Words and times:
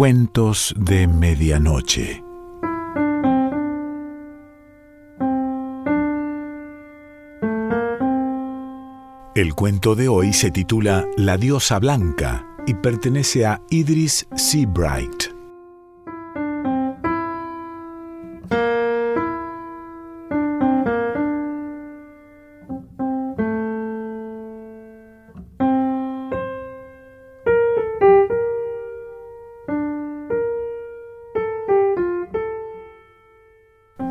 Cuentos 0.00 0.74
de 0.78 1.06
Medianoche. 1.06 2.24
El 9.34 9.54
cuento 9.54 9.94
de 9.94 10.08
hoy 10.08 10.32
se 10.32 10.50
titula 10.50 11.06
La 11.18 11.36
diosa 11.36 11.78
blanca 11.78 12.46
y 12.66 12.72
pertenece 12.72 13.44
a 13.44 13.60
Idris 13.68 14.26
Seabright. 14.36 15.29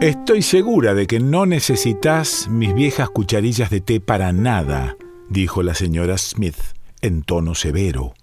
Estoy 0.02 0.44
segura 0.44 0.94
de 0.94 1.08
que 1.08 1.20
no 1.20 1.46
necesitas 1.46 2.48
mis 2.48 2.74
viejas 2.74 3.10
cucharillas 3.10 3.70
de 3.70 3.82
té 3.82 4.00
para 4.00 4.32
nada, 4.32 4.96
dijo 5.30 5.62
la 5.62 5.76
señora 5.76 6.18
Smith 6.18 6.56
en 7.02 7.22
tono 7.22 7.54
severo. 7.54 8.14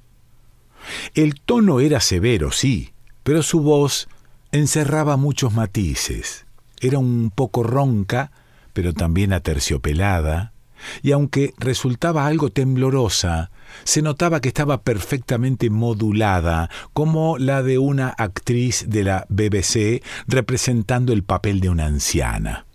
El 1.14 1.38
tono 1.38 1.80
era 1.80 2.00
severo, 2.00 2.50
sí, 2.50 2.94
pero 3.22 3.42
su 3.42 3.60
voz 3.60 4.08
encerraba 4.52 5.18
muchos 5.18 5.52
matices. 5.52 6.46
Era 6.80 6.98
un 6.98 7.30
poco 7.30 7.62
ronca, 7.62 8.32
pero 8.72 8.94
también 8.94 9.34
aterciopelada, 9.34 10.54
y 11.02 11.12
aunque 11.12 11.54
resultaba 11.58 12.26
algo 12.26 12.50
temblorosa, 12.50 13.50
se 13.84 14.02
notaba 14.02 14.40
que 14.40 14.48
estaba 14.48 14.82
perfectamente 14.82 15.70
modulada, 15.70 16.70
como 16.92 17.38
la 17.38 17.62
de 17.62 17.78
una 17.78 18.08
actriz 18.08 18.86
de 18.88 19.04
la 19.04 19.26
BBC 19.28 20.02
representando 20.26 21.12
el 21.12 21.22
papel 21.22 21.60
de 21.60 21.68
una 21.68 21.86
anciana. 21.86 22.66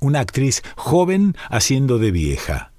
Una 0.00 0.20
actriz 0.20 0.62
joven 0.76 1.36
haciendo 1.50 1.98
de 1.98 2.10
vieja. 2.10 2.72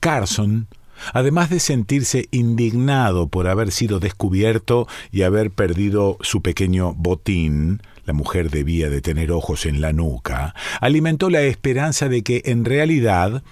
Carson, 0.00 0.68
además 1.12 1.50
de 1.50 1.60
sentirse 1.60 2.28
indignado 2.30 3.28
por 3.28 3.48
haber 3.48 3.70
sido 3.70 4.00
descubierto 4.00 4.86
y 5.10 5.22
haber 5.22 5.50
perdido 5.50 6.18
su 6.20 6.42
pequeño 6.42 6.92
botín, 6.94 7.80
la 8.04 8.12
mujer 8.12 8.50
debía 8.50 8.90
de 8.90 9.00
tener 9.00 9.30
ojos 9.30 9.64
en 9.66 9.80
la 9.80 9.92
nuca, 9.92 10.54
alimentó 10.80 11.30
la 11.30 11.42
esperanza 11.42 12.08
de 12.08 12.22
que 12.22 12.42
en 12.46 12.64
realidad 12.64 13.42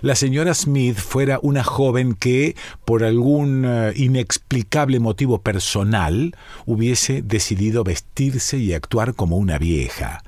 la 0.00 0.14
señora 0.14 0.54
Smith 0.54 0.96
fuera 0.96 1.38
una 1.42 1.64
joven 1.64 2.14
que, 2.14 2.56
por 2.84 3.04
algún 3.04 3.64
eh, 3.66 3.92
inexplicable 3.96 5.00
motivo 5.00 5.42
personal, 5.42 6.36
hubiese 6.66 7.22
decidido 7.22 7.84
vestirse 7.84 8.58
y 8.58 8.72
actuar 8.74 9.14
como 9.14 9.36
una 9.36 9.58
vieja. 9.58 10.22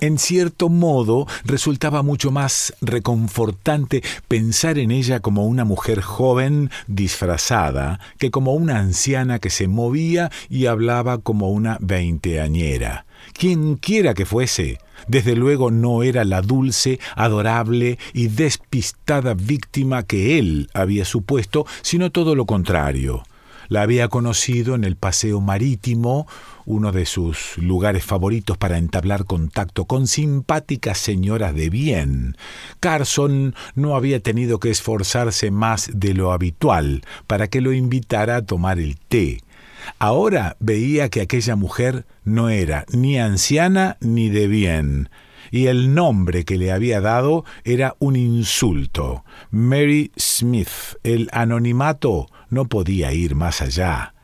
En 0.00 0.18
cierto 0.18 0.68
modo, 0.68 1.26
resultaba 1.44 2.02
mucho 2.02 2.30
más 2.30 2.74
reconfortante 2.82 4.02
pensar 4.28 4.78
en 4.78 4.90
ella 4.90 5.20
como 5.20 5.46
una 5.46 5.64
mujer 5.64 6.02
joven 6.02 6.70
disfrazada 6.86 7.98
que 8.18 8.30
como 8.30 8.52
una 8.52 8.78
anciana 8.78 9.38
que 9.38 9.48
se 9.48 9.68
movía 9.68 10.30
y 10.50 10.66
hablaba 10.66 11.18
como 11.18 11.50
una 11.50 11.78
veinteañera. 11.80 13.06
Quien 13.32 13.76
quiera 13.76 14.12
que 14.12 14.26
fuese, 14.26 14.78
desde 15.08 15.34
luego 15.34 15.70
no 15.70 16.02
era 16.02 16.24
la 16.24 16.42
dulce, 16.42 17.00
adorable 17.14 17.98
y 18.12 18.28
despistada 18.28 19.32
víctima 19.32 20.02
que 20.02 20.38
él 20.38 20.68
había 20.74 21.06
supuesto, 21.06 21.66
sino 21.80 22.10
todo 22.12 22.34
lo 22.34 22.44
contrario. 22.44 23.22
La 23.68 23.82
había 23.82 24.08
conocido 24.08 24.74
en 24.74 24.84
el 24.84 24.96
paseo 24.96 25.40
marítimo, 25.40 26.26
uno 26.64 26.92
de 26.92 27.06
sus 27.06 27.58
lugares 27.58 28.04
favoritos 28.04 28.58
para 28.58 28.78
entablar 28.78 29.24
contacto 29.24 29.84
con 29.84 30.06
simpáticas 30.06 30.98
señoras 30.98 31.54
de 31.54 31.70
bien. 31.70 32.36
Carson 32.80 33.54
no 33.74 33.96
había 33.96 34.20
tenido 34.20 34.58
que 34.58 34.70
esforzarse 34.70 35.50
más 35.50 35.90
de 35.94 36.14
lo 36.14 36.32
habitual 36.32 37.02
para 37.26 37.48
que 37.48 37.60
lo 37.60 37.72
invitara 37.72 38.36
a 38.36 38.42
tomar 38.42 38.78
el 38.78 38.96
té. 38.96 39.40
Ahora 39.98 40.56
veía 40.58 41.08
que 41.08 41.20
aquella 41.20 41.56
mujer 41.56 42.04
no 42.24 42.48
era 42.48 42.84
ni 42.92 43.18
anciana 43.18 43.96
ni 44.00 44.28
de 44.28 44.48
bien, 44.48 45.08
y 45.50 45.66
el 45.66 45.94
nombre 45.94 46.44
que 46.44 46.58
le 46.58 46.72
había 46.72 47.00
dado 47.00 47.44
era 47.64 47.96
un 47.98 48.16
insulto. 48.16 49.24
Mary 49.50 50.12
Smith. 50.18 50.96
El 51.02 51.28
anonimato 51.32 52.28
no 52.50 52.66
podía 52.66 53.12
ir 53.12 53.34
más 53.34 53.62
allá. 53.62 54.14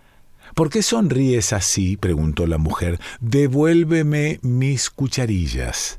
¿Por 0.55 0.69
qué 0.69 0.83
sonríes 0.83 1.53
así? 1.53 1.97
preguntó 1.97 2.47
la 2.47 2.59
mujer. 2.59 3.01
Devuélveme 3.21 4.39
mis 4.43 4.91
cucharillas. 4.91 5.97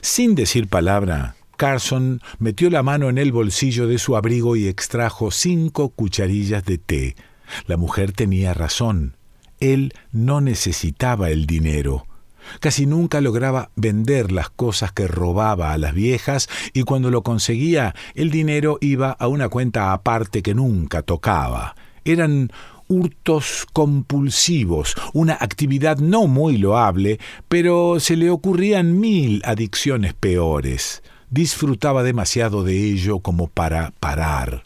Sin 0.00 0.34
decir 0.34 0.68
palabra, 0.68 1.34
Carson 1.56 2.22
metió 2.38 2.70
la 2.70 2.82
mano 2.82 3.10
en 3.10 3.18
el 3.18 3.32
bolsillo 3.32 3.86
de 3.86 3.98
su 3.98 4.16
abrigo 4.16 4.56
y 4.56 4.66
extrajo 4.66 5.30
cinco 5.30 5.90
cucharillas 5.90 6.64
de 6.64 6.78
té. 6.78 7.16
La 7.66 7.76
mujer 7.76 8.12
tenía 8.12 8.54
razón. 8.54 9.16
Él 9.58 9.92
no 10.10 10.40
necesitaba 10.40 11.30
el 11.30 11.46
dinero. 11.46 12.06
Casi 12.60 12.86
nunca 12.86 13.20
lograba 13.20 13.70
vender 13.76 14.32
las 14.32 14.50
cosas 14.50 14.92
que 14.92 15.06
robaba 15.06 15.72
a 15.72 15.78
las 15.78 15.94
viejas 15.94 16.48
y 16.72 16.82
cuando 16.82 17.10
lo 17.10 17.22
conseguía 17.22 17.94
el 18.14 18.30
dinero 18.30 18.78
iba 18.80 19.10
a 19.12 19.28
una 19.28 19.48
cuenta 19.48 19.92
aparte 19.92 20.42
que 20.42 20.54
nunca 20.54 21.02
tocaba. 21.02 21.76
Eran 22.04 22.50
hurtos 22.88 23.66
compulsivos, 23.72 24.96
una 25.12 25.34
actividad 25.34 25.98
no 25.98 26.26
muy 26.26 26.58
loable, 26.58 27.20
pero 27.48 28.00
se 28.00 28.16
le 28.16 28.30
ocurrían 28.30 28.98
mil 28.98 29.42
adicciones 29.44 30.12
peores. 30.12 31.02
Disfrutaba 31.30 32.02
demasiado 32.02 32.64
de 32.64 32.90
ello 32.90 33.20
como 33.20 33.46
para 33.46 33.92
parar. 34.00 34.64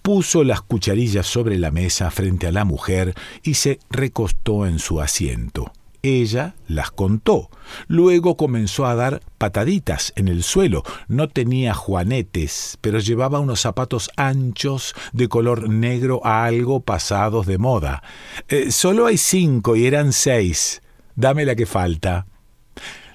Puso 0.00 0.44
las 0.44 0.62
cucharillas 0.62 1.26
sobre 1.26 1.58
la 1.58 1.70
mesa 1.70 2.10
frente 2.10 2.46
a 2.46 2.52
la 2.52 2.64
mujer 2.64 3.14
y 3.42 3.54
se 3.54 3.78
recostó 3.90 4.66
en 4.66 4.78
su 4.78 5.00
asiento. 5.00 5.72
Ella 6.02 6.56
las 6.66 6.90
contó. 6.90 7.48
Luego 7.86 8.36
comenzó 8.36 8.86
a 8.86 8.96
dar 8.96 9.22
pataditas 9.38 10.12
en 10.16 10.26
el 10.26 10.42
suelo. 10.42 10.82
No 11.06 11.28
tenía 11.28 11.74
juanetes, 11.74 12.76
pero 12.80 12.98
llevaba 12.98 13.38
unos 13.38 13.60
zapatos 13.60 14.10
anchos 14.16 14.94
de 15.12 15.28
color 15.28 15.68
negro 15.68 16.20
algo 16.24 16.80
pasados 16.80 17.46
de 17.46 17.58
moda. 17.58 18.02
Eh, 18.48 18.72
solo 18.72 19.06
hay 19.06 19.16
cinco 19.16 19.76
y 19.76 19.86
eran 19.86 20.12
seis. 20.12 20.82
Dame 21.14 21.44
la 21.44 21.54
que 21.54 21.66
falta. 21.66 22.26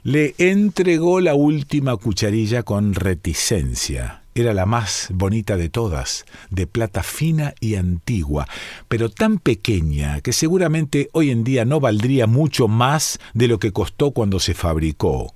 Le 0.04 0.36
entregó 0.38 1.20
la 1.20 1.36
última 1.36 1.98
cucharilla 1.98 2.64
con 2.64 2.94
reticencia. 2.94 4.24
Era 4.38 4.54
la 4.54 4.68
más 4.68 5.08
bonita 5.12 5.58
de 5.58 5.68
todas, 5.68 6.24
de 6.52 6.68
plata 6.68 7.02
fina 7.02 7.56
y 7.60 7.74
antigua, 7.74 8.48
pero 8.88 9.10
tan 9.10 9.40
pequeña 9.40 10.22
que 10.22 10.32
seguramente 10.32 11.10
hoy 11.14 11.32
en 11.32 11.44
día 11.44 11.66
no 11.66 11.80
valdría 11.80 12.28
mucho 12.28 12.68
más 12.68 13.20
de 13.34 13.48
lo 13.48 13.58
que 13.58 13.74
costó 13.74 14.12
cuando 14.12 14.40
se 14.40 14.54
fabricó. 14.54 15.34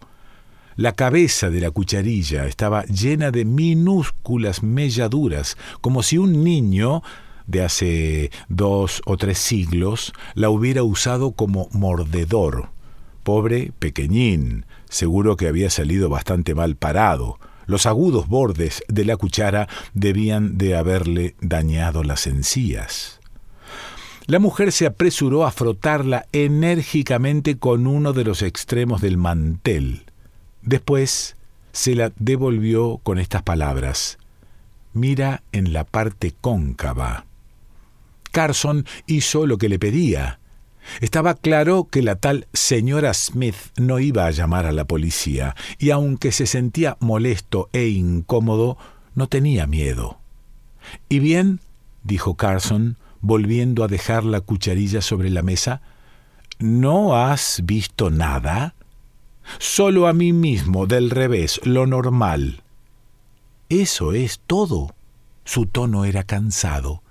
La 0.75 0.91
cabeza 0.91 1.49
de 1.49 1.61
la 1.61 1.71
cucharilla 1.71 2.45
estaba 2.45 2.85
llena 2.85 3.31
de 3.31 3.43
minúsculas 3.43 4.61
melladuras, 4.61 5.57
como 5.81 6.03
si 6.03 6.19
un 6.19 6.43
niño 6.43 7.01
de 7.47 7.63
hace 7.63 8.31
dos 8.49 9.01
o 9.07 9.17
tres 9.17 9.39
siglos 9.39 10.13
la 10.35 10.51
hubiera 10.51 10.83
usado 10.83 11.31
como 11.31 11.69
mordedor. 11.71 12.69
Pobre 13.23 13.71
pequeñín, 13.79 14.67
seguro 14.89 15.37
que 15.37 15.47
había 15.47 15.71
salido 15.71 16.07
bastante 16.07 16.53
mal 16.53 16.75
parado. 16.75 17.39
Los 17.71 17.85
agudos 17.85 18.27
bordes 18.27 18.83
de 18.89 19.05
la 19.05 19.15
cuchara 19.15 19.69
debían 19.93 20.57
de 20.57 20.75
haberle 20.75 21.35
dañado 21.39 22.03
las 22.03 22.27
encías. 22.27 23.21
La 24.25 24.39
mujer 24.39 24.73
se 24.73 24.85
apresuró 24.85 25.45
a 25.45 25.51
frotarla 25.53 26.25
enérgicamente 26.33 27.57
con 27.57 27.87
uno 27.87 28.11
de 28.11 28.25
los 28.25 28.41
extremos 28.41 28.99
del 28.99 29.15
mantel. 29.15 30.03
Después 30.61 31.37
se 31.71 31.95
la 31.95 32.11
devolvió 32.17 32.99
con 33.03 33.19
estas 33.19 33.41
palabras. 33.41 34.17
Mira 34.91 35.41
en 35.53 35.71
la 35.71 35.85
parte 35.85 36.33
cóncava. 36.41 37.25
Carson 38.33 38.85
hizo 39.07 39.47
lo 39.47 39.57
que 39.57 39.69
le 39.69 39.79
pedía. 39.79 40.40
Estaba 40.99 41.35
claro 41.35 41.87
que 41.89 42.01
la 42.01 42.15
tal 42.15 42.47
señora 42.53 43.13
Smith 43.13 43.55
no 43.77 43.99
iba 43.99 44.25
a 44.25 44.31
llamar 44.31 44.65
a 44.65 44.71
la 44.71 44.85
policía, 44.85 45.55
y 45.77 45.91
aunque 45.91 46.31
se 46.31 46.45
sentía 46.45 46.97
molesto 46.99 47.69
e 47.73 47.87
incómodo, 47.87 48.77
no 49.15 49.27
tenía 49.27 49.67
miedo. 49.67 50.19
¿Y 51.09 51.19
bien? 51.19 51.59
dijo 52.03 52.35
Carson, 52.35 52.97
volviendo 53.21 53.83
a 53.83 53.87
dejar 53.87 54.23
la 54.23 54.41
cucharilla 54.41 55.01
sobre 55.01 55.29
la 55.29 55.43
mesa. 55.43 55.81
¿No 56.59 57.15
has 57.15 57.61
visto 57.63 58.09
nada? 58.09 58.75
Solo 59.59 60.07
a 60.07 60.13
mí 60.13 60.33
mismo, 60.33 60.87
del 60.87 61.09
revés, 61.09 61.59
lo 61.63 61.87
normal. 61.87 62.63
Eso 63.69 64.13
es 64.13 64.39
todo. 64.45 64.93
Su 65.45 65.65
tono 65.65 66.05
era 66.05 66.23
cansado. 66.23 67.03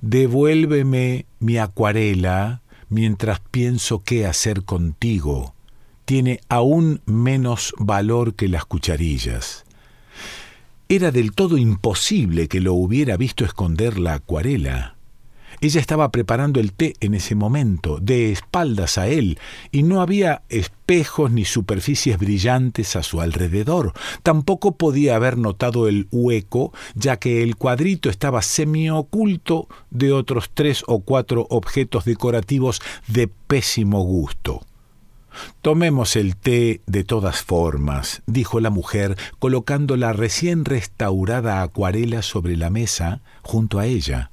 Devuélveme 0.00 1.26
mi 1.40 1.58
acuarela, 1.58 2.62
mientras 2.88 3.40
pienso 3.40 4.02
qué 4.02 4.26
hacer 4.26 4.64
contigo, 4.64 5.54
tiene 6.04 6.40
aún 6.48 7.02
menos 7.04 7.74
valor 7.78 8.34
que 8.34 8.48
las 8.48 8.64
cucharillas. 8.64 9.64
Era 10.88 11.10
del 11.10 11.32
todo 11.32 11.58
imposible 11.58 12.46
que 12.48 12.60
lo 12.60 12.74
hubiera 12.74 13.16
visto 13.16 13.44
esconder 13.44 13.98
la 13.98 14.14
acuarela. 14.14 14.95
Ella 15.60 15.80
estaba 15.80 16.10
preparando 16.10 16.60
el 16.60 16.72
té 16.72 16.94
en 17.00 17.14
ese 17.14 17.34
momento, 17.34 17.98
de 18.00 18.32
espaldas 18.32 18.98
a 18.98 19.08
él, 19.08 19.38
y 19.72 19.82
no 19.82 20.00
había 20.00 20.42
espejos 20.48 21.30
ni 21.30 21.44
superficies 21.44 22.18
brillantes 22.18 22.96
a 22.96 23.02
su 23.02 23.20
alrededor. 23.20 23.92
Tampoco 24.22 24.76
podía 24.76 25.16
haber 25.16 25.38
notado 25.38 25.88
el 25.88 26.08
hueco, 26.10 26.72
ya 26.94 27.18
que 27.18 27.42
el 27.42 27.56
cuadrito 27.56 28.10
estaba 28.10 28.42
semioculto 28.42 29.68
de 29.90 30.12
otros 30.12 30.50
tres 30.52 30.84
o 30.86 31.00
cuatro 31.00 31.46
objetos 31.50 32.04
decorativos 32.04 32.80
de 33.08 33.28
pésimo 33.28 34.02
gusto. 34.02 34.62
Tomemos 35.62 36.16
el 36.16 36.36
té 36.36 36.80
de 36.86 37.04
todas 37.04 37.42
formas, 37.42 38.22
dijo 38.26 38.60
la 38.60 38.70
mujer, 38.70 39.16
colocando 39.38 39.96
la 39.96 40.12
recién 40.12 40.64
restaurada 40.64 41.62
acuarela 41.62 42.22
sobre 42.22 42.56
la 42.56 42.70
mesa 42.70 43.20
junto 43.42 43.78
a 43.78 43.86
ella. 43.86 44.30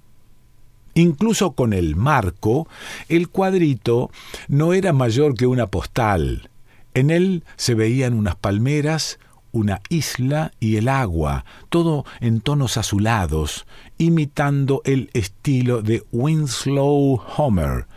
Incluso 0.96 1.54
con 1.54 1.74
el 1.74 1.96
marco, 1.96 2.68
el 3.10 3.30
cuadrito 3.30 4.12
no 4.48 4.74
era 4.74 4.94
mayor 4.94 5.36
que 5.36 5.48
una 5.48 5.68
postal. 5.68 6.50
En 6.94 7.10
él 7.10 7.44
se 7.56 7.74
veían 7.74 8.14
unas 8.14 8.36
palmeras, 8.36 9.20
una 9.52 9.82
isla 9.90 10.52
y 10.60 10.78
el 10.78 10.88
agua, 10.88 11.46
todo 11.70 12.06
en 12.20 12.42
tonos 12.42 12.78
azulados, 12.78 13.66
imitando 13.98 14.82
el 14.86 15.10
estilo 15.14 15.82
de 15.82 16.04
Winslow 16.12 17.22
Homer. 17.38 17.88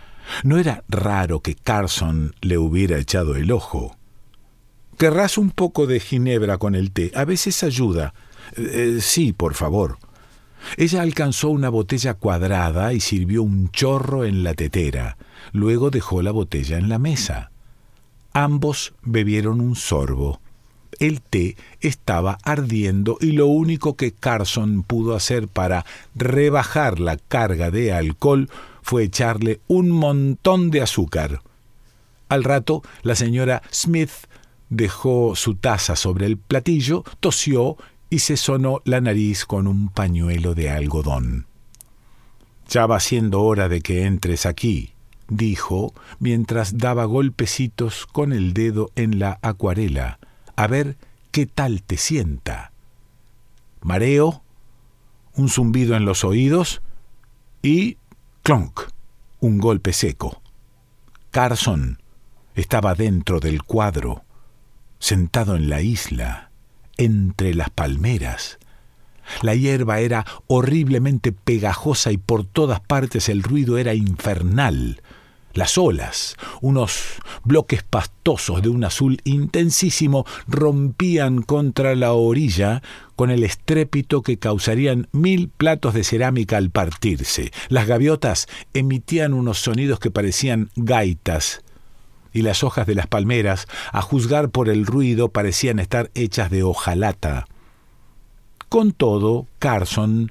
No 0.42 0.58
era 0.58 0.84
raro 0.88 1.40
que 1.40 1.54
Carson 1.54 2.34
le 2.40 2.58
hubiera 2.58 2.98
echado 2.98 3.36
el 3.36 3.52
ojo. 3.52 3.96
¿Querrás 4.98 5.36
un 5.36 5.50
poco 5.50 5.86
de 5.86 6.00
ginebra 6.00 6.58
con 6.58 6.74
el 6.74 6.90
té? 6.90 7.12
A 7.14 7.24
veces 7.24 7.62
ayuda. 7.62 8.14
Eh, 8.56 8.98
sí, 9.00 9.32
por 9.32 9.54
favor. 9.54 9.98
Ella 10.76 11.02
alcanzó 11.02 11.48
una 11.50 11.68
botella 11.68 12.14
cuadrada 12.14 12.92
y 12.92 13.00
sirvió 13.00 13.42
un 13.42 13.70
chorro 13.70 14.24
en 14.24 14.42
la 14.42 14.54
tetera. 14.54 15.16
Luego 15.52 15.90
dejó 15.90 16.22
la 16.22 16.30
botella 16.30 16.78
en 16.78 16.88
la 16.88 16.98
mesa. 16.98 17.50
Ambos 18.32 18.94
bebieron 19.02 19.60
un 19.60 19.76
sorbo. 19.76 20.40
El 20.98 21.20
té 21.20 21.56
estaba 21.80 22.38
ardiendo 22.42 23.18
y 23.20 23.32
lo 23.32 23.46
único 23.46 23.96
que 23.96 24.12
Carson 24.12 24.82
pudo 24.82 25.14
hacer 25.14 25.48
para 25.48 25.84
rebajar 26.14 27.00
la 27.00 27.16
carga 27.16 27.70
de 27.70 27.92
alcohol 27.92 28.48
fue 28.82 29.04
echarle 29.04 29.60
un 29.66 29.90
montón 29.90 30.70
de 30.70 30.80
azúcar. 30.80 31.42
Al 32.28 32.44
rato, 32.44 32.82
la 33.02 33.14
señora 33.14 33.62
Smith 33.72 34.10
dejó 34.68 35.36
su 35.36 35.54
taza 35.54 35.96
sobre 35.96 36.26
el 36.26 36.38
platillo, 36.38 37.04
tosió 37.20 37.76
y 38.08 38.20
se 38.20 38.36
sonó 38.36 38.80
la 38.84 39.00
nariz 39.00 39.44
con 39.44 39.66
un 39.66 39.88
pañuelo 39.88 40.54
de 40.54 40.70
algodón. 40.70 41.46
Ya 42.68 42.86
va 42.86 43.00
siendo 43.00 43.42
hora 43.42 43.68
de 43.68 43.80
que 43.80 44.04
entres 44.04 44.46
aquí, 44.46 44.92
dijo, 45.28 45.92
mientras 46.18 46.78
daba 46.78 47.04
golpecitos 47.04 48.06
con 48.06 48.32
el 48.32 48.54
dedo 48.54 48.90
en 48.96 49.18
la 49.18 49.38
acuarela, 49.42 50.18
a 50.56 50.66
ver 50.66 50.96
qué 51.32 51.46
tal 51.46 51.82
te 51.82 51.96
sienta. 51.96 52.72
Mareo, 53.82 54.42
un 55.34 55.48
zumbido 55.48 55.96
en 55.96 56.04
los 56.04 56.24
oídos 56.24 56.82
y 57.62 57.98
clonk, 58.42 58.80
un 59.40 59.58
golpe 59.58 59.92
seco. 59.92 60.40
Carson 61.30 61.98
estaba 62.54 62.94
dentro 62.94 63.40
del 63.40 63.62
cuadro, 63.62 64.24
sentado 64.98 65.56
en 65.56 65.68
la 65.68 65.82
isla 65.82 66.45
entre 66.96 67.54
las 67.54 67.70
palmeras. 67.70 68.58
La 69.42 69.54
hierba 69.54 70.00
era 70.00 70.24
horriblemente 70.46 71.32
pegajosa 71.32 72.12
y 72.12 72.16
por 72.16 72.44
todas 72.44 72.80
partes 72.80 73.28
el 73.28 73.42
ruido 73.42 73.78
era 73.78 73.94
infernal. 73.94 75.02
Las 75.52 75.78
olas, 75.78 76.36
unos 76.60 77.14
bloques 77.42 77.82
pastosos 77.82 78.60
de 78.60 78.68
un 78.68 78.84
azul 78.84 79.22
intensísimo, 79.24 80.26
rompían 80.46 81.40
contra 81.40 81.94
la 81.94 82.12
orilla 82.12 82.82
con 83.16 83.30
el 83.30 83.42
estrépito 83.42 84.20
que 84.20 84.38
causarían 84.38 85.08
mil 85.12 85.48
platos 85.48 85.94
de 85.94 86.04
cerámica 86.04 86.58
al 86.58 86.68
partirse. 86.68 87.52
Las 87.70 87.86
gaviotas 87.86 88.48
emitían 88.74 89.32
unos 89.32 89.58
sonidos 89.58 89.98
que 89.98 90.10
parecían 90.10 90.68
gaitas 90.76 91.62
y 92.36 92.42
las 92.42 92.62
hojas 92.62 92.86
de 92.86 92.94
las 92.94 93.06
palmeras, 93.06 93.66
a 93.92 94.02
juzgar 94.02 94.50
por 94.50 94.68
el 94.68 94.84
ruido, 94.84 95.30
parecían 95.30 95.78
estar 95.78 96.10
hechas 96.14 96.50
de 96.50 96.62
hojalata. 96.62 97.46
Con 98.68 98.92
todo, 98.92 99.46
Carson 99.58 100.30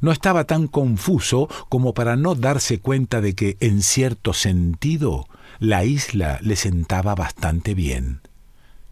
no 0.00 0.10
estaba 0.10 0.44
tan 0.44 0.66
confuso 0.66 1.48
como 1.68 1.94
para 1.94 2.16
no 2.16 2.34
darse 2.34 2.80
cuenta 2.80 3.20
de 3.20 3.34
que, 3.34 3.56
en 3.60 3.82
cierto 3.82 4.32
sentido, 4.32 5.28
la 5.60 5.84
isla 5.84 6.40
le 6.42 6.56
sentaba 6.56 7.14
bastante 7.14 7.74
bien. 7.74 8.20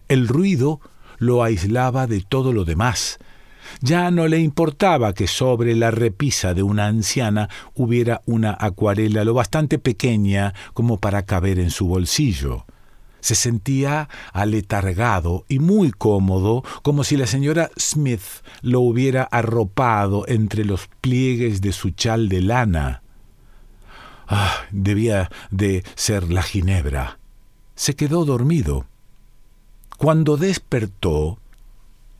El 0.06 0.28
ruido 0.28 0.80
lo 1.18 1.42
aislaba 1.42 2.06
de 2.06 2.20
todo 2.20 2.52
lo 2.52 2.64
demás, 2.64 3.18
ya 3.80 4.10
no 4.10 4.28
le 4.28 4.38
importaba 4.38 5.12
que 5.12 5.26
sobre 5.26 5.74
la 5.74 5.90
repisa 5.90 6.54
de 6.54 6.62
una 6.62 6.86
anciana 6.86 7.48
hubiera 7.74 8.22
una 8.26 8.56
acuarela 8.58 9.24
lo 9.24 9.34
bastante 9.34 9.78
pequeña 9.78 10.54
como 10.74 10.98
para 10.98 11.24
caber 11.24 11.58
en 11.58 11.70
su 11.70 11.86
bolsillo. 11.86 12.66
Se 13.20 13.36
sentía 13.36 14.08
aletargado 14.32 15.44
y 15.48 15.60
muy 15.60 15.92
cómodo, 15.92 16.64
como 16.82 17.04
si 17.04 17.16
la 17.16 17.28
señora 17.28 17.70
Smith 17.78 18.42
lo 18.62 18.80
hubiera 18.80 19.22
arropado 19.22 20.26
entre 20.26 20.64
los 20.64 20.88
pliegues 21.00 21.60
de 21.60 21.72
su 21.72 21.90
chal 21.90 22.28
de 22.28 22.40
lana. 22.40 23.02
Ah, 24.26 24.52
debía 24.72 25.30
de 25.50 25.84
ser 25.94 26.32
la 26.32 26.42
ginebra. 26.42 27.18
Se 27.76 27.94
quedó 27.94 28.24
dormido. 28.24 28.86
Cuando 29.98 30.36
despertó, 30.36 31.38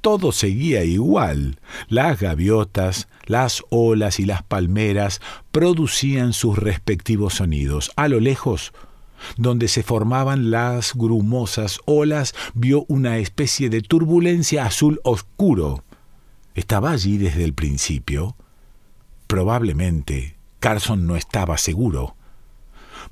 todo 0.03 0.33
seguía 0.33 0.85
igual. 0.85 1.59
Las 1.89 2.21
gaviotas, 2.21 3.09
las 3.25 3.63
olas 3.71 4.21
y 4.21 4.27
las 4.27 4.43
palmeras 4.43 5.23
producían 5.53 6.35
sus 6.35 6.59
respectivos 6.59 7.35
sonidos. 7.35 7.91
A 7.97 8.09
lo 8.09 8.21
lejos, 8.21 8.73
donde 9.37 9.69
se 9.69 9.82
formaban 9.82 10.51
las 10.51 10.94
grumosas 10.94 11.81
olas, 11.87 12.35
vio 12.53 12.85
una 12.89 13.19
especie 13.19 13.71
de 13.71 13.81
turbulencia 13.81 14.67
azul 14.67 15.01
oscuro. 15.05 15.85
¿Estaba 16.55 16.91
allí 16.91 17.17
desde 17.17 17.44
el 17.44 17.55
principio? 17.55 18.37
Probablemente. 19.27 20.37
Carson 20.59 21.06
no 21.06 21.17
estaba 21.17 21.59
seguro. 21.59 22.17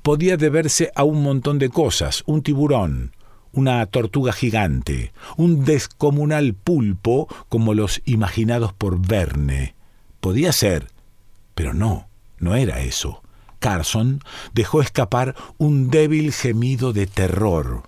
Podía 0.03 0.37
deberse 0.37 0.91
a 0.95 1.03
un 1.03 1.23
montón 1.23 1.57
de 1.57 1.69
cosas, 1.69 2.23
un 2.25 2.43
tiburón, 2.43 3.13
una 3.53 3.85
tortuga 3.85 4.33
gigante, 4.33 5.13
un 5.37 5.65
descomunal 5.65 6.53
pulpo 6.53 7.27
como 7.49 7.73
los 7.73 8.01
imaginados 8.05 8.73
por 8.73 9.05
Verne. 9.05 9.75
Podía 10.19 10.51
ser, 10.51 10.87
pero 11.55 11.73
no, 11.73 12.07
no 12.39 12.55
era 12.55 12.81
eso. 12.81 13.21
Carson 13.59 14.23
dejó 14.53 14.81
escapar 14.81 15.35
un 15.57 15.89
débil 15.89 16.33
gemido 16.33 16.93
de 16.93 17.07
terror. 17.07 17.83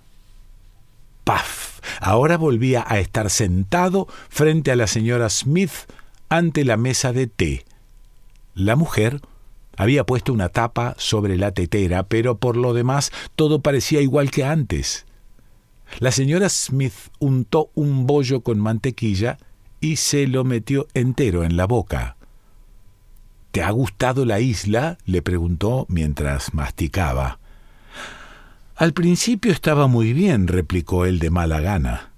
¡Paf! 1.24 1.80
Ahora 2.00 2.36
volvía 2.36 2.84
a 2.86 2.98
estar 2.98 3.30
sentado 3.30 4.06
frente 4.28 4.70
a 4.70 4.76
la 4.76 4.86
señora 4.86 5.28
Smith 5.28 5.72
ante 6.28 6.64
la 6.64 6.76
mesa 6.76 7.12
de 7.12 7.26
té. 7.26 7.64
La 8.54 8.76
mujer 8.76 9.20
había 9.76 10.04
puesto 10.04 10.32
una 10.32 10.48
tapa 10.48 10.94
sobre 10.98 11.36
la 11.36 11.52
tetera, 11.52 12.04
pero 12.04 12.36
por 12.36 12.56
lo 12.56 12.74
demás 12.74 13.10
todo 13.34 13.60
parecía 13.60 14.00
igual 14.00 14.30
que 14.30 14.44
antes. 14.44 15.06
La 16.00 16.10
señora 16.10 16.48
Smith 16.48 16.94
untó 17.20 17.70
un 17.74 18.06
bollo 18.06 18.40
con 18.40 18.58
mantequilla 18.58 19.38
y 19.80 19.96
se 19.96 20.26
lo 20.26 20.44
metió 20.44 20.88
entero 20.94 21.44
en 21.44 21.56
la 21.56 21.66
boca. 21.66 22.16
¿Te 23.52 23.62
ha 23.62 23.70
gustado 23.70 24.24
la 24.24 24.40
isla? 24.40 24.98
le 25.04 25.22
preguntó 25.22 25.86
mientras 25.88 26.54
masticaba. 26.54 27.38
Al 28.74 28.92
principio 28.92 29.52
estaba 29.52 29.86
muy 29.86 30.12
bien, 30.12 30.48
replicó 30.48 31.04
él 31.04 31.20
de 31.20 31.30
mala 31.30 31.60
gana. 31.60 32.10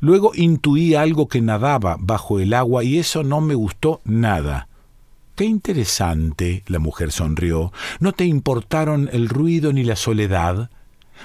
Luego 0.00 0.32
intuí 0.34 0.94
algo 0.94 1.28
que 1.28 1.42
nadaba 1.42 1.96
bajo 2.00 2.40
el 2.40 2.54
agua 2.54 2.84
y 2.84 2.98
eso 2.98 3.24
no 3.24 3.42
me 3.42 3.54
gustó 3.54 4.00
nada. 4.04 4.68
Qué 5.34 5.44
interesante, 5.44 6.62
la 6.66 6.78
mujer 6.78 7.12
sonrió. 7.12 7.72
¿No 8.00 8.12
te 8.12 8.24
importaron 8.24 9.10
el 9.12 9.28
ruido 9.28 9.72
ni 9.72 9.84
la 9.84 9.96
soledad? 9.96 10.70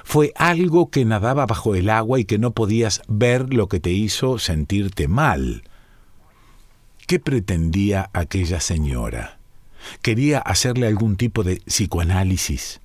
Fue 0.03 0.33
algo 0.35 0.89
que 0.89 1.05
nadaba 1.05 1.45
bajo 1.45 1.75
el 1.75 1.89
agua 1.89 2.19
y 2.19 2.25
que 2.25 2.39
no 2.39 2.51
podías 2.51 3.01
ver 3.07 3.53
lo 3.53 3.67
que 3.67 3.79
te 3.79 3.91
hizo 3.91 4.39
sentirte 4.39 5.07
mal. 5.07 5.63
¿Qué 7.07 7.19
pretendía 7.19 8.09
aquella 8.13 8.59
señora? 8.59 9.37
¿Quería 10.01 10.39
hacerle 10.39 10.87
algún 10.87 11.17
tipo 11.17 11.43
de 11.43 11.57
psicoanálisis? 11.57 12.79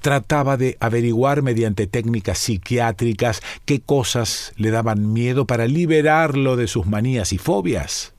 Trataba 0.00 0.56
de 0.56 0.76
averiguar 0.80 1.42
mediante 1.42 1.86
técnicas 1.86 2.38
psiquiátricas 2.38 3.42
qué 3.64 3.80
cosas 3.80 4.52
le 4.56 4.70
daban 4.70 5.12
miedo 5.12 5.46
para 5.46 5.66
liberarlo 5.66 6.56
de 6.56 6.68
sus 6.68 6.86
manías 6.86 7.32
y 7.32 7.38
fobias. 7.38 8.12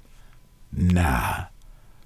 Nah. 0.71 1.54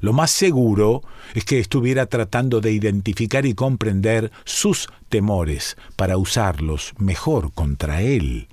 Lo 0.01 0.13
más 0.13 0.32
seguro 0.32 1.03
es 1.34 1.44
que 1.44 1.60
estuviera 1.60 2.06
tratando 2.06 2.62
de 2.62 2.72
identificar 2.72 3.46
y 3.46 3.53
comprender 3.53 4.32
sus 4.46 4.89
temores 5.10 5.75
para 5.96 6.18
usarlos 6.18 6.94
mejor 6.98 7.51
contra 7.53 8.01
él. 8.01 8.48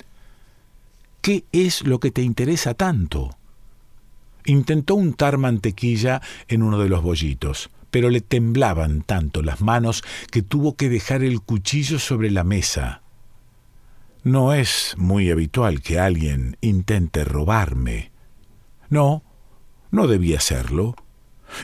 ¿Qué 1.21 1.45
es 1.53 1.83
lo 1.85 2.01
que 2.01 2.11
te 2.11 2.23
interesa 2.23 2.75
tanto? 2.75 3.37
Intentó 4.45 4.95
untar 4.95 5.39
mantequilla 5.39 6.21
en 6.49 6.63
uno 6.63 6.79
de 6.79 6.89
los 6.89 7.03
bollitos, 7.03 7.71
pero 7.91 8.11
le 8.11 8.21
temblaban 8.21 9.03
tanto 9.03 9.43
las 9.43 9.61
manos 9.61 10.03
que 10.31 10.43
tuvo 10.43 10.77
que 10.77 10.89
dejar 10.89 11.23
el 11.23 11.41
cuchillo 11.41 11.99
sobre 11.99 12.31
la 12.31 12.45
mesa. 12.45 13.03
No 14.23 14.53
es 14.53 14.95
muy 14.99 15.31
habitual 15.31 15.81
que 15.81 16.01
alguien 16.01 16.57
intente 16.61 17.25
robarme. 17.25 18.11
No, 18.89 19.23
no 19.93 20.09
debía 20.09 20.41
serlo. 20.41 20.97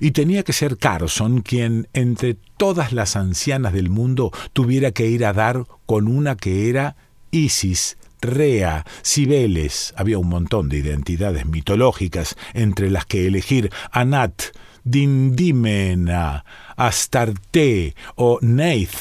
Y 0.01 0.13
tenía 0.13 0.43
que 0.43 0.53
ser 0.53 0.79
Carson 0.79 1.41
quien, 1.41 1.89
entre 1.93 2.35
todas 2.57 2.93
las 2.93 3.17
ancianas 3.17 3.73
del 3.73 3.91
mundo, 3.91 4.31
tuviera 4.53 4.93
que 4.93 5.09
ir 5.09 5.25
a 5.25 5.33
dar 5.33 5.65
con 5.87 6.09
una 6.09 6.37
que 6.37 6.69
era 6.69 6.97
Isis, 7.31 7.97
Rea, 8.23 8.87
Cibeles, 9.05 9.93
había 9.97 10.19
un 10.19 10.29
montón 10.29 10.69
de 10.69 10.79
identidades 10.79 11.45
mitológicas 11.45 12.37
entre 12.55 12.89
las 12.89 13.05
que 13.05 13.27
elegir 13.27 13.71
Anat, 13.91 14.43
Dindimena, 14.85 16.45
Astarte 16.77 17.95
o 18.15 18.39
Neith. 18.41 18.95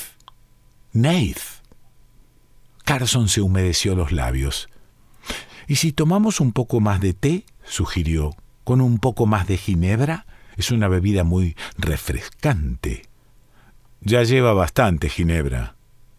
Neith. 0.93 1.61
Carson 2.83 3.29
se 3.29 3.41
humedeció 3.41 3.95
los 3.95 4.11
labios. 4.11 4.69
¿Y 5.67 5.75
si 5.75 5.91
tomamos 5.91 6.39
un 6.39 6.51
poco 6.51 6.79
más 6.79 6.99
de 6.99 7.13
té? 7.13 7.45
sugirió, 7.63 8.35
con 8.63 8.81
un 8.81 8.97
poco 8.97 9.27
más 9.27 9.47
de 9.47 9.57
ginebra. 9.57 10.25
Es 10.61 10.69
una 10.69 10.87
bebida 10.87 11.23
muy 11.23 11.55
refrescante. 11.79 13.07
Ya 13.99 14.21
lleva 14.21 14.53
bastante 14.53 15.09
ginebra. 15.09 15.73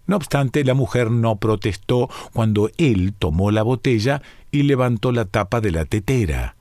No 0.08 0.16
obstante, 0.16 0.64
la 0.64 0.74
mujer 0.74 1.12
no 1.12 1.36
protestó 1.36 2.10
cuando 2.32 2.68
él 2.76 3.14
tomó 3.16 3.52
la 3.52 3.62
botella 3.62 4.20
y 4.50 4.64
levantó 4.64 5.12
la 5.12 5.26
tapa 5.26 5.60
de 5.60 5.70
la 5.70 5.84
tetera. 5.84 6.56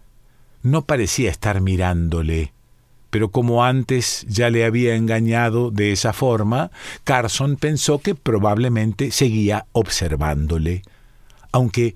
No 0.61 0.83
parecía 0.83 1.31
estar 1.31 1.59
mirándole. 1.59 2.53
Pero 3.09 3.31
como 3.31 3.65
antes 3.65 4.27
ya 4.29 4.51
le 4.51 4.63
había 4.63 4.93
engañado 4.93 5.71
de 5.71 5.91
esa 5.91 6.13
forma, 6.13 6.69
Carson 7.03 7.55
pensó 7.55 7.97
que 7.97 8.13
probablemente 8.13 9.09
seguía 9.09 9.65
observándole. 9.71 10.83
Aunque, 11.51 11.95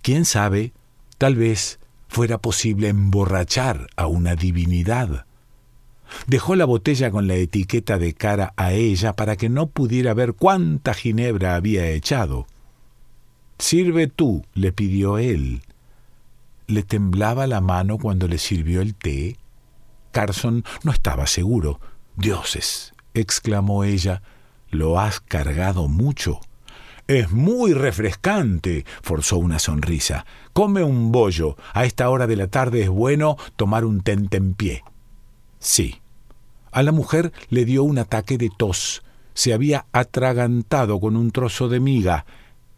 quién 0.00 0.26
sabe, 0.26 0.72
tal 1.18 1.34
vez 1.34 1.80
fuera 2.14 2.38
posible 2.38 2.90
emborrachar 2.90 3.88
a 3.96 4.06
una 4.06 4.36
divinidad. 4.36 5.26
Dejó 6.28 6.54
la 6.54 6.64
botella 6.64 7.10
con 7.10 7.26
la 7.26 7.34
etiqueta 7.34 7.98
de 7.98 8.14
cara 8.14 8.52
a 8.56 8.72
ella 8.72 9.14
para 9.14 9.34
que 9.34 9.48
no 9.48 9.66
pudiera 9.66 10.14
ver 10.14 10.34
cuánta 10.34 10.94
ginebra 10.94 11.56
había 11.56 11.90
echado. 11.90 12.46
Sirve 13.58 14.06
tú, 14.06 14.44
le 14.54 14.70
pidió 14.70 15.18
él. 15.18 15.62
Le 16.68 16.84
temblaba 16.84 17.48
la 17.48 17.60
mano 17.60 17.98
cuando 17.98 18.28
le 18.28 18.38
sirvió 18.38 18.80
el 18.80 18.94
té. 18.94 19.36
Carson 20.12 20.64
no 20.84 20.92
estaba 20.92 21.26
seguro. 21.26 21.80
Dioses, 22.14 22.94
exclamó 23.14 23.82
ella, 23.82 24.22
lo 24.70 25.00
has 25.00 25.18
cargado 25.18 25.88
mucho. 25.88 26.38
Es 27.06 27.30
muy 27.30 27.74
refrescante, 27.74 28.86
forzó 29.02 29.36
una 29.36 29.58
sonrisa. 29.58 30.24
Come 30.54 30.82
un 30.82 31.12
bollo. 31.12 31.56
A 31.74 31.84
esta 31.84 32.08
hora 32.08 32.26
de 32.26 32.36
la 32.36 32.46
tarde 32.46 32.82
es 32.82 32.88
bueno 32.88 33.36
tomar 33.56 33.84
un 33.84 34.00
tentempié. 34.00 34.82
Sí, 35.58 36.00
a 36.72 36.82
la 36.82 36.92
mujer 36.92 37.32
le 37.50 37.64
dio 37.64 37.84
un 37.84 37.98
ataque 37.98 38.38
de 38.38 38.50
tos. 38.50 39.02
Se 39.34 39.52
había 39.52 39.86
atragantado 39.92 40.98
con 40.98 41.16
un 41.16 41.30
trozo 41.30 41.68
de 41.68 41.78
miga. 41.78 42.24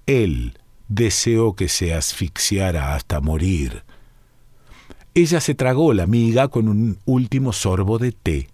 Él 0.07 0.59
deseó 0.89 1.55
que 1.55 1.69
se 1.69 1.95
asfixiara 1.95 2.95
hasta 2.95 3.21
morir. 3.21 3.85
Ella 5.15 5.41
se 5.41 5.55
tragó 5.55 5.95
la 5.95 6.07
miga 6.07 6.49
con 6.49 6.69
un 6.69 6.99
último 7.05 7.53
sorbo 7.53 7.99
de 7.99 8.13
té. 8.13 8.49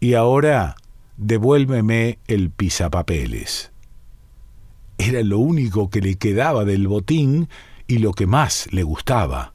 Y 0.00 0.14
ahora 0.14 0.76
devuélveme 1.16 2.18
el 2.26 2.50
pisapapeles. 2.50 3.72
Era 4.98 5.22
lo 5.22 5.38
único 5.38 5.90
que 5.90 6.00
le 6.00 6.16
quedaba 6.16 6.64
del 6.64 6.88
botín 6.88 7.48
y 7.86 7.98
lo 7.98 8.12
que 8.12 8.26
más 8.26 8.68
le 8.72 8.82
gustaba. 8.82 9.54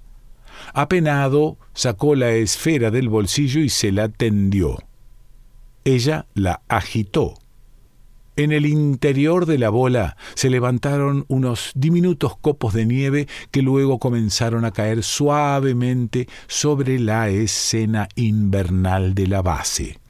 Apenado, 0.74 1.58
sacó 1.74 2.16
la 2.16 2.32
esfera 2.32 2.92
del 2.92 3.10
bolsillo 3.10 3.62
y 3.62 3.70
se 3.70 3.92
la 3.92 4.10
tendió. 4.10 4.78
Ella 5.84 6.28
la 6.34 6.62
agitó. 6.68 7.36
En 8.38 8.52
el 8.52 8.66
interior 8.66 9.46
de 9.46 9.58
la 9.58 9.70
bola 9.70 10.16
se 10.36 10.50
levantaron 10.50 11.26
unos 11.28 11.72
diminutos 11.76 12.38
copos 12.38 12.74
de 12.74 12.86
nieve 12.86 13.28
que 13.52 13.62
luego 13.62 14.00
comenzaron 14.00 14.64
a 14.64 14.72
caer 14.72 15.04
suavemente 15.04 16.28
sobre 16.48 16.98
la 17.00 17.30
escena 17.30 18.08
invernal 18.16 19.16
de 19.16 19.28
la 19.28 19.42
base. 19.42 20.01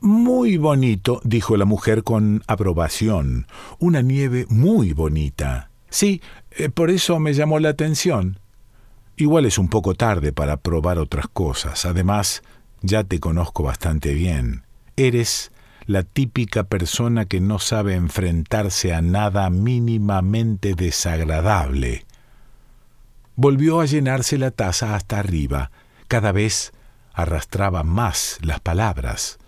Muy 0.00 0.56
bonito, 0.56 1.20
dijo 1.24 1.56
la 1.56 1.64
mujer 1.64 2.02
con 2.02 2.42
aprobación. 2.46 3.46
Una 3.78 4.02
nieve 4.02 4.46
muy 4.48 4.92
bonita. 4.92 5.70
Sí, 5.88 6.20
eh, 6.50 6.68
por 6.68 6.90
eso 6.90 7.18
me 7.18 7.32
llamó 7.32 7.58
la 7.58 7.70
atención. 7.70 8.38
Igual 9.16 9.46
es 9.46 9.58
un 9.58 9.68
poco 9.68 9.94
tarde 9.94 10.32
para 10.32 10.58
probar 10.58 10.98
otras 10.98 11.26
cosas. 11.28 11.86
Además, 11.86 12.42
ya 12.82 13.04
te 13.04 13.18
conozco 13.20 13.62
bastante 13.62 14.12
bien. 14.12 14.64
Eres 14.96 15.52
la 15.86 16.02
típica 16.02 16.64
persona 16.64 17.24
que 17.24 17.40
no 17.40 17.58
sabe 17.58 17.94
enfrentarse 17.94 18.92
a 18.92 19.00
nada 19.00 19.48
mínimamente 19.50 20.74
desagradable. 20.74 22.04
Volvió 23.36 23.80
a 23.80 23.86
llenarse 23.86 24.36
la 24.36 24.50
taza 24.50 24.94
hasta 24.94 25.18
arriba. 25.18 25.70
Cada 26.08 26.32
vez 26.32 26.72
arrastraba 27.14 27.82
más 27.82 28.38
las 28.42 28.60
palabras. 28.60 29.38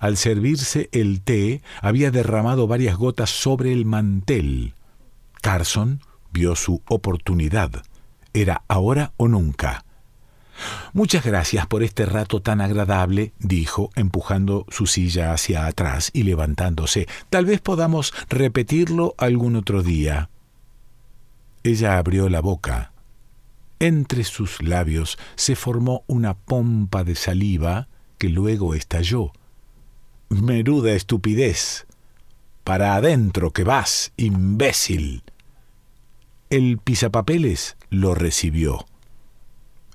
Al 0.00 0.16
servirse 0.16 0.88
el 0.92 1.20
té, 1.22 1.62
había 1.80 2.10
derramado 2.10 2.66
varias 2.66 2.96
gotas 2.96 3.30
sobre 3.30 3.72
el 3.72 3.84
mantel. 3.84 4.74
Carson 5.42 6.00
vio 6.32 6.56
su 6.56 6.82
oportunidad. 6.88 7.84
Era 8.32 8.64
ahora 8.68 9.12
o 9.16 9.28
nunca. 9.28 9.84
Muchas 10.92 11.24
gracias 11.24 11.66
por 11.66 11.82
este 11.82 12.06
rato 12.06 12.40
tan 12.40 12.60
agradable, 12.60 13.32
dijo, 13.38 13.90
empujando 13.96 14.66
su 14.68 14.86
silla 14.86 15.32
hacia 15.32 15.66
atrás 15.66 16.10
y 16.12 16.22
levantándose. 16.22 17.08
Tal 17.30 17.46
vez 17.46 17.60
podamos 17.60 18.14
repetirlo 18.28 19.14
algún 19.18 19.56
otro 19.56 19.82
día. 19.82 20.30
Ella 21.62 21.98
abrió 21.98 22.28
la 22.28 22.40
boca. 22.40 22.92
Entre 23.80 24.24
sus 24.24 24.62
labios 24.62 25.18
se 25.34 25.56
formó 25.56 26.04
una 26.06 26.34
pompa 26.34 27.04
de 27.04 27.16
saliva 27.16 27.88
que 28.18 28.28
luego 28.28 28.74
estalló. 28.74 29.32
Meruda 30.42 30.92
estupidez. 30.94 31.86
Para 32.64 32.96
adentro 32.96 33.52
que 33.52 33.62
vas, 33.62 34.12
imbécil. 34.16 35.22
El 36.50 36.78
pisapapeles 36.78 37.76
lo 37.88 38.16
recibió. 38.16 38.84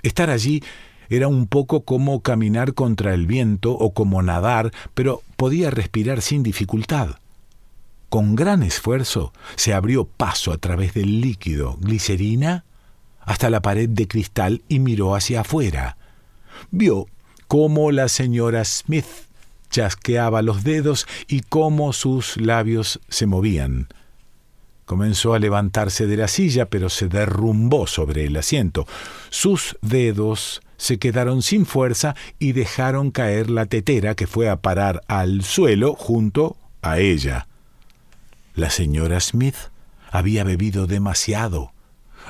Estar 0.02 0.30
allí 0.30 0.64
era 1.10 1.28
un 1.28 1.48
poco 1.48 1.82
como 1.82 2.22
caminar 2.22 2.74
contra 2.74 3.14
el 3.14 3.28
viento 3.28 3.74
o 3.74 3.94
como 3.94 4.22
nadar, 4.22 4.72
pero 4.94 5.22
podía 5.36 5.72
respirar 5.72 6.22
sin 6.22 6.42
dificultad. 6.42 7.18
Con 8.08 8.36
gran 8.36 8.64
esfuerzo 8.64 9.34
se 9.56 9.74
abrió 9.74 10.06
paso 10.06 10.54
a 10.54 10.58
través 10.58 10.94
del 10.94 11.20
líquido 11.20 11.78
glicerina 11.82 12.64
hasta 13.20 13.50
la 13.50 13.62
pared 13.62 13.90
de 13.90 14.08
cristal 14.08 14.64
y 14.70 14.80
miró 14.80 15.16
hacia 15.16 15.42
afuera. 15.42 15.98
Vio 16.72 17.08
cómo 17.48 17.92
la 17.92 18.08
señora 18.08 18.64
Smith 18.64 19.29
chasqueaba 19.70 20.42
los 20.42 20.64
dedos 20.64 21.08
y 21.28 21.42
cómo 21.42 21.94
sus 21.94 22.38
labios 22.38 23.00
se 23.10 23.26
movían. 23.26 23.88
Comenzó 24.86 25.36
a 25.36 25.40
levantarse 25.40 26.08
de 26.08 26.18
la 26.18 26.28
silla, 26.28 26.66
pero 26.66 26.90
se 26.90 27.08
derrumbó 27.08 27.86
sobre 27.86 28.26
el 28.26 28.36
asiento. 28.36 28.88
Sus 29.30 29.78
dedos 29.82 30.62
se 30.78 30.98
quedaron 30.98 31.44
sin 31.44 31.68
fuerza 31.68 32.16
y 32.40 32.54
dejaron 32.54 33.12
caer 33.12 33.52
la 33.52 33.68
tetera 33.68 34.16
que 34.16 34.26
fue 34.26 34.50
a 34.50 34.56
parar 34.56 35.02
al 35.08 35.44
suelo 35.44 35.94
junto 35.94 36.58
a 36.82 37.00
ella. 37.00 37.48
La 38.56 38.72
señora 38.72 39.20
Smith 39.20 39.56
había 40.10 40.44
bebido 40.44 40.88
demasiado. 40.88 41.72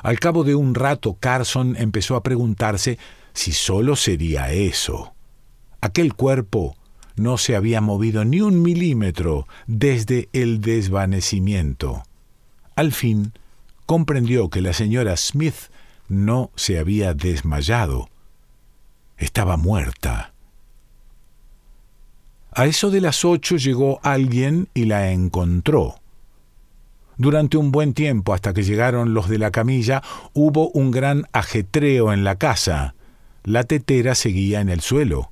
Al 0.02 0.18
cabo 0.18 0.44
de 0.44 0.54
un 0.54 0.74
rato 0.74 1.16
Carson 1.18 1.76
empezó 1.78 2.14
a 2.14 2.22
preguntarse 2.22 2.98
si 3.32 3.52
solo 3.52 3.96
sería 3.96 4.52
eso. 4.52 5.14
Aquel 5.80 6.14
cuerpo 6.14 6.76
no 7.20 7.36
se 7.36 7.54
había 7.54 7.82
movido 7.82 8.24
ni 8.24 8.40
un 8.40 8.62
milímetro 8.62 9.46
desde 9.66 10.30
el 10.32 10.62
desvanecimiento. 10.62 12.02
Al 12.76 12.92
fin, 12.92 13.34
comprendió 13.84 14.48
que 14.48 14.62
la 14.62 14.72
señora 14.72 15.14
Smith 15.18 15.68
no 16.08 16.50
se 16.56 16.78
había 16.78 17.12
desmayado. 17.12 18.08
Estaba 19.18 19.58
muerta. 19.58 20.32
A 22.52 22.64
eso 22.64 22.90
de 22.90 23.02
las 23.02 23.22
ocho 23.26 23.58
llegó 23.58 24.00
alguien 24.02 24.68
y 24.72 24.86
la 24.86 25.12
encontró. 25.12 25.96
Durante 27.18 27.58
un 27.58 27.70
buen 27.70 27.92
tiempo, 27.92 28.32
hasta 28.32 28.54
que 28.54 28.62
llegaron 28.62 29.12
los 29.12 29.28
de 29.28 29.36
la 29.36 29.50
camilla, 29.50 30.02
hubo 30.32 30.70
un 30.70 30.90
gran 30.90 31.26
ajetreo 31.32 32.14
en 32.14 32.24
la 32.24 32.36
casa. 32.36 32.94
La 33.44 33.64
tetera 33.64 34.14
seguía 34.14 34.62
en 34.62 34.70
el 34.70 34.80
suelo. 34.80 35.30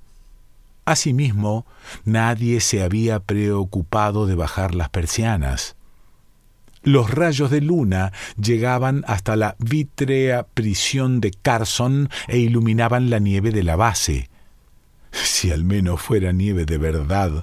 Asimismo, 0.89 1.67
nadie 2.07 2.61
se 2.61 2.83
había 2.83 3.21
preocupado 3.21 4.25
de 4.25 4.35
bajar 4.35 4.75
las 4.75 4.89
persianas. 4.89 5.77
Los 6.83 7.11
rayos 7.11 7.51
de 7.51 7.61
luna 7.61 8.15
llegaban 8.43 9.05
hasta 9.07 9.37
la 9.37 9.55
vítrea 9.59 10.47
prisión 10.47 11.21
de 11.21 11.31
Carson 11.31 12.09
e 12.27 12.39
iluminaban 12.39 13.11
la 13.11 13.19
nieve 13.19 13.51
de 13.51 13.65
la 13.65 13.77
base. 13.77 14.31
Si 15.13 15.51
al 15.51 15.63
menos 15.63 16.01
fuera 16.01 16.33
nieve 16.33 16.65
de 16.65 16.79
verdad. 16.79 17.43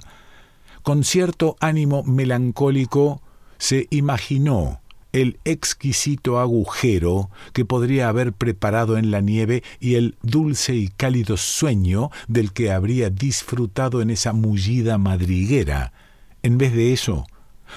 Con 0.82 1.04
cierto 1.04 1.54
ánimo 1.60 2.02
melancólico, 2.02 3.22
se 3.58 3.86
imaginó 3.90 4.80
el 5.12 5.38
exquisito 5.44 6.38
agujero 6.38 7.30
que 7.52 7.64
podría 7.64 8.08
haber 8.08 8.32
preparado 8.32 8.98
en 8.98 9.10
la 9.10 9.20
nieve 9.20 9.62
y 9.80 9.94
el 9.94 10.16
dulce 10.22 10.74
y 10.74 10.88
cálido 10.88 11.36
sueño 11.36 12.10
del 12.28 12.52
que 12.52 12.72
habría 12.72 13.10
disfrutado 13.10 14.02
en 14.02 14.10
esa 14.10 14.32
mullida 14.32 14.98
madriguera. 14.98 15.92
En 16.42 16.58
vez 16.58 16.72
de 16.74 16.92
eso, 16.92 17.26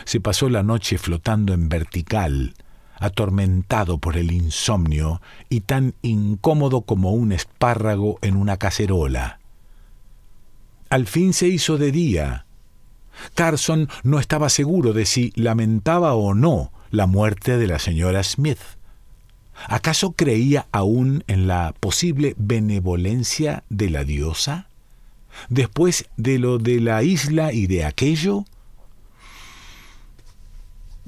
se 0.06 0.20
pasó 0.20 0.50
la 0.50 0.64
noche 0.64 0.98
flotando 0.98 1.54
en 1.54 1.70
vertical, 1.70 2.54
atormentado 2.96 3.98
por 4.00 4.18
el 4.18 4.32
insomnio 4.32 5.22
y 5.50 5.62
tan 5.62 5.96
incómodo 6.02 6.82
como 6.82 7.14
un 7.14 7.32
espárrago 7.32 8.20
en 8.22 8.36
una 8.36 8.58
cacerola. 8.58 9.40
Al 10.90 11.08
fin 11.08 11.34
se 11.34 11.48
hizo 11.48 11.78
de 11.78 11.92
día, 11.92 12.46
Carson 13.36 13.90
no 14.04 14.20
estaba 14.20 14.50
seguro 14.50 14.94
de 14.94 15.06
si 15.06 15.32
lamentaba 15.36 16.14
o 16.14 16.34
no 16.34 16.72
la 16.92 17.08
muerte 17.08 17.58
de 17.58 17.68
la 17.68 17.80
señora 17.80 18.24
Smith. 18.24 18.60
¿Acaso 19.68 20.14
creía 20.14 20.68
aún 20.72 21.24
en 21.28 21.48
la 21.48 21.74
posible 21.80 22.36
benevolencia 22.38 23.64
de 23.70 23.90
la 23.90 24.04
diosa? 24.04 24.70
Después 25.50 26.06
de 26.18 26.40
lo 26.40 26.58
de 26.58 26.80
la 26.80 27.04
isla 27.04 27.54
y 27.54 27.68
de 27.68 27.86
aquello, 27.86 28.46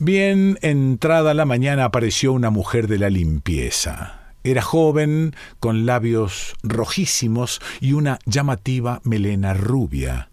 Bien 0.03 0.57
entrada 0.63 1.35
la 1.35 1.45
mañana 1.45 1.85
apareció 1.85 2.33
una 2.33 2.49
mujer 2.49 2.87
de 2.87 2.97
la 2.97 3.11
limpieza. 3.11 4.33
Era 4.43 4.63
joven, 4.63 5.35
con 5.59 5.85
labios 5.85 6.55
rojísimos 6.63 7.61
y 7.79 7.93
una 7.93 8.17
llamativa 8.25 9.01
melena 9.03 9.53
rubia 9.53 10.31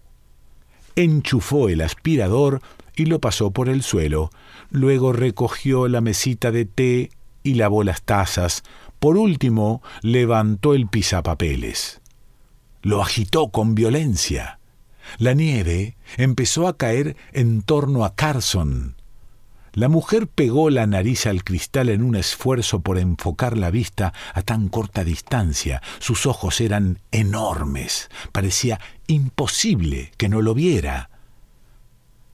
enchufó 1.03 1.69
el 1.69 1.81
aspirador 1.81 2.61
y 2.99 3.05
lo 3.05 3.19
pasó 3.19 3.51
por 3.51 3.69
el 3.69 3.83
suelo, 3.83 4.29
luego 4.69 5.13
recogió 5.13 5.87
la 5.87 6.01
mesita 6.01 6.51
de 6.51 6.65
té 6.65 7.11
y 7.43 7.55
lavó 7.55 7.83
las 7.83 8.01
tazas, 8.01 8.63
por 8.99 9.17
último 9.17 9.81
levantó 10.01 10.73
el 10.73 10.87
pisapapeles. 10.87 12.01
Lo 12.81 13.01
agitó 13.01 13.49
con 13.49 13.75
violencia. 13.75 14.59
La 15.17 15.33
nieve 15.33 15.97
empezó 16.17 16.67
a 16.67 16.77
caer 16.77 17.15
en 17.33 17.61
torno 17.61 18.05
a 18.05 18.15
Carson, 18.15 18.95
la 19.73 19.87
mujer 19.87 20.27
pegó 20.27 20.69
la 20.69 20.87
nariz 20.87 21.27
al 21.27 21.43
cristal 21.43 21.89
en 21.89 22.01
un 22.01 22.15
esfuerzo 22.15 22.81
por 22.81 22.97
enfocar 22.97 23.57
la 23.57 23.69
vista 23.69 24.13
a 24.33 24.41
tan 24.41 24.67
corta 24.67 25.03
distancia. 25.03 25.81
Sus 25.99 26.25
ojos 26.25 26.59
eran 26.59 26.99
enormes. 27.11 28.09
Parecía 28.31 28.79
imposible 29.07 30.11
que 30.17 30.27
no 30.27 30.41
lo 30.41 30.53
viera. 30.53 31.09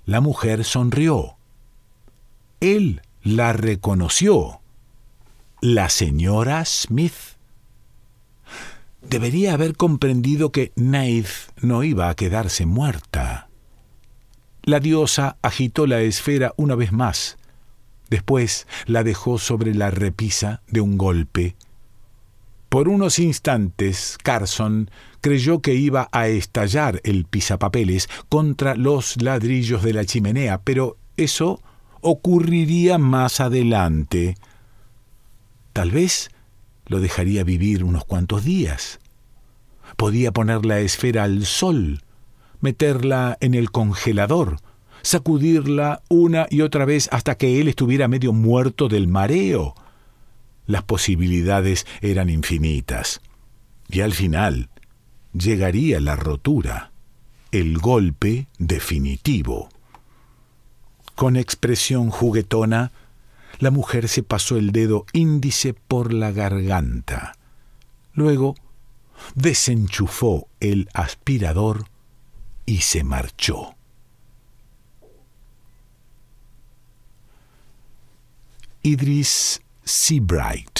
La 0.05 0.21
mujer 0.21 0.63
sonrió. 0.63 1.37
Él 2.59 3.01
la 3.23 3.53
reconoció. 3.53 4.61
La 5.61 5.89
señora 5.89 6.63
Smith. 6.63 7.37
Debería 9.01 9.53
haber 9.53 9.75
comprendido 9.75 10.51
que 10.51 10.71
Naith 10.75 11.27
no 11.59 11.83
iba 11.83 12.09
a 12.09 12.15
quedarse 12.15 12.67
muerta. 12.67 13.49
La 14.61 14.79
diosa 14.79 15.37
agitó 15.41 15.87
la 15.87 16.01
esfera 16.01 16.53
una 16.55 16.75
vez 16.75 16.91
más. 16.91 17.37
Después 18.09 18.67
la 18.85 19.03
dejó 19.03 19.39
sobre 19.39 19.73
la 19.73 19.89
repisa 19.89 20.61
de 20.67 20.81
un 20.81 20.99
golpe. 20.99 21.55
Por 22.69 22.89
unos 22.89 23.17
instantes, 23.17 24.17
Carson 24.21 24.91
creyó 25.25 25.59
que 25.59 25.73
iba 25.73 26.07
a 26.11 26.27
estallar 26.27 27.01
el 27.03 27.25
pisapapeles 27.25 28.09
contra 28.29 28.75
los 28.75 29.19
ladrillos 29.19 29.81
de 29.81 29.91
la 29.91 30.05
chimenea, 30.05 30.61
pero 30.61 30.97
eso 31.17 31.63
ocurriría 32.01 32.99
más 32.99 33.39
adelante. 33.39 34.35
Tal 35.73 35.89
vez 35.89 36.29
lo 36.85 36.99
dejaría 36.99 37.43
vivir 37.43 37.83
unos 37.83 38.05
cuantos 38.05 38.45
días. 38.45 38.99
Podía 39.97 40.31
poner 40.31 40.63
la 40.63 40.79
esfera 40.79 41.23
al 41.23 41.47
sol 41.47 42.03
meterla 42.61 43.35
en 43.41 43.55
el 43.55 43.71
congelador, 43.71 44.57
sacudirla 45.01 46.03
una 46.07 46.45
y 46.51 46.61
otra 46.61 46.85
vez 46.85 47.09
hasta 47.11 47.33
que 47.33 47.59
él 47.59 47.67
estuviera 47.67 48.07
medio 48.07 48.31
muerto 48.31 48.89
del 48.89 49.07
mareo. 49.07 49.73
Las 50.67 50.83
posibilidades 50.83 51.87
eran 52.01 52.29
infinitas. 52.29 53.21
Y 53.89 54.01
al 54.01 54.13
final 54.13 54.69
llegaría 55.37 55.99
la 55.99 56.15
rotura, 56.15 56.91
el 57.51 57.77
golpe 57.77 58.47
definitivo. 58.57 59.69
Con 61.15 61.35
expresión 61.35 62.09
juguetona, 62.09 62.91
la 63.59 63.71
mujer 63.71 64.07
se 64.07 64.23
pasó 64.23 64.57
el 64.57 64.71
dedo 64.71 65.05
índice 65.13 65.73
por 65.73 66.13
la 66.13 66.31
garganta. 66.31 67.37
Luego 68.13 68.55
desenchufó 69.33 70.47
el 70.59 70.89
aspirador 70.93 71.85
y 72.65 72.79
se 72.79 73.03
marchó. 73.03 73.75
Idris 78.83 79.61
Seabright 79.83 80.79